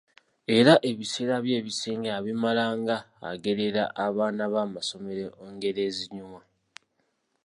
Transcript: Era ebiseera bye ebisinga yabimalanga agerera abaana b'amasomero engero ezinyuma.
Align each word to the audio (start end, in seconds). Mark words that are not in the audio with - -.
Era 0.57 0.73
ebiseera 0.89 1.35
bye 1.43 1.55
ebisinga 1.59 2.07
yabimalanga 2.15 2.95
agerera 3.31 3.83
abaana 4.05 4.43
b'amasomero 4.53 5.27
engero 5.45 5.79
ezinyuma. 5.89 6.39